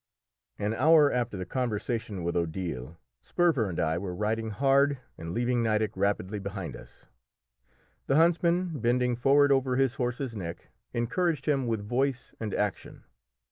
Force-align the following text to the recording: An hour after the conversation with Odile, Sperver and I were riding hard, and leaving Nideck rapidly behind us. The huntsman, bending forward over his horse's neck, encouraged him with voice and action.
An 0.57 0.73
hour 0.73 1.11
after 1.11 1.37
the 1.37 1.45
conversation 1.45 2.23
with 2.23 2.35
Odile, 2.35 2.97
Sperver 3.21 3.69
and 3.69 3.79
I 3.79 3.99
were 3.99 4.15
riding 4.15 4.49
hard, 4.49 4.97
and 5.15 5.31
leaving 5.31 5.61
Nideck 5.61 5.95
rapidly 5.95 6.39
behind 6.39 6.75
us. 6.75 7.05
The 8.07 8.15
huntsman, 8.15 8.79
bending 8.79 9.15
forward 9.15 9.51
over 9.51 9.75
his 9.75 9.93
horse's 9.93 10.35
neck, 10.35 10.69
encouraged 10.91 11.45
him 11.45 11.67
with 11.67 11.87
voice 11.87 12.33
and 12.39 12.51
action. 12.51 13.03